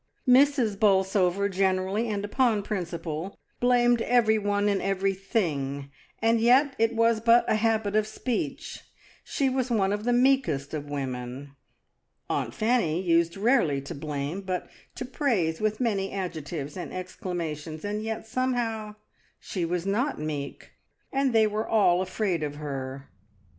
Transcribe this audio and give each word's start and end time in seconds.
Mrs. 0.27 0.79
Bolsover 0.79 1.47
generally, 1.47 2.09
and 2.09 2.25
upon 2.25 2.63
principle, 2.63 3.37
blamed 3.59 4.01
everyone 4.01 4.67
and 4.67 4.81
everything, 4.81 5.91
and 6.17 6.41
yet 6.41 6.75
it 6.79 6.95
was 6.95 7.19
but 7.19 7.47
a 7.47 7.53
habit 7.53 7.95
of 7.95 8.07
speech; 8.07 8.81
she 9.23 9.47
was 9.47 9.69
one 9.69 9.93
of 9.93 10.03
the 10.03 10.11
meekest 10.11 10.73
of 10.73 10.89
women. 10.89 11.51
Aunt 12.31 12.55
Fanny 12.55 12.99
used 12.99 13.37
rarely 13.37 13.79
to 13.81 13.93
blame, 13.93 14.41
but 14.41 14.67
to 14.95 15.05
praise 15.05 15.61
with 15.61 15.79
many 15.79 16.11
adjectives 16.11 16.75
and 16.75 16.91
exclamations, 16.91 17.85
and 17.85 18.01
yet 18.01 18.25
somehow 18.25 18.95
she 19.39 19.65
was 19.65 19.85
not 19.85 20.19
meek, 20.19 20.71
and 21.13 21.31
they 21.31 21.45
were 21.45 21.67
all 21.67 22.01
afraid 22.01 22.41
of 22.41 22.55
her. 22.55 23.07